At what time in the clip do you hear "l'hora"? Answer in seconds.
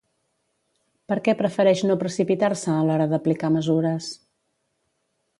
2.87-3.07